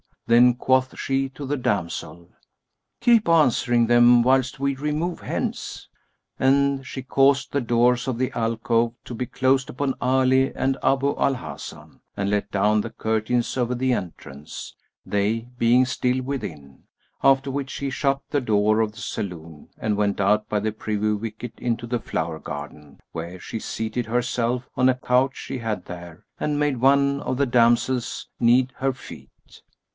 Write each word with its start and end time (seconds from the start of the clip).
Then 0.25 0.53
quoth 0.55 0.97
she 0.97 1.27
to 1.29 1.45
the 1.45 1.57
damsel, 1.57 2.29
"Keep 3.01 3.27
answering 3.27 3.85
them 3.85 4.23
whilst 4.23 4.61
we 4.61 4.73
remove 4.75 5.19
hence." 5.19 5.89
And 6.39 6.87
she 6.87 7.03
caused 7.03 7.51
the 7.51 7.59
doors 7.61 8.07
of 8.07 8.17
the 8.17 8.31
alcove 8.31 8.93
to 9.03 9.13
be 9.13 9.25
closed 9.25 9.69
upon 9.69 9.93
Ali 9.99 10.55
and 10.55 10.77
Abu 10.81 11.15
al 11.17 11.35
Hasan, 11.35 11.99
and 12.15 12.29
let 12.29 12.49
down 12.49 12.79
the 12.79 12.89
curtains 12.89 13.57
over 13.57 13.75
the 13.75 13.91
entrance 13.91 14.73
(they 15.05 15.49
being 15.59 15.85
still 15.85 16.21
within); 16.23 16.83
after 17.21 17.51
which 17.51 17.69
she 17.69 17.89
shut 17.89 18.21
the 18.29 18.41
door 18.41 18.79
of 18.79 18.93
the 18.93 19.01
saloon 19.01 19.67
and 19.77 19.97
went 19.97 20.21
out 20.21 20.47
by 20.47 20.61
the 20.61 20.71
privy 20.71 21.11
wicket 21.11 21.53
into 21.57 21.85
the 21.85 21.99
flower 21.99 22.39
garden, 22.39 23.01
where 23.11 23.37
she 23.37 23.59
seated 23.59 24.05
herself 24.05 24.67
on 24.77 24.87
a 24.87 24.95
couch 24.95 25.35
she 25.35 25.57
had 25.59 25.85
there 25.85 26.25
and 26.39 26.59
made 26.59 26.77
one 26.77 27.19
of 27.21 27.35
the 27.37 27.45
damsels 27.45 28.29
knead 28.39 28.71
her 28.77 28.93
feet. 28.93 29.27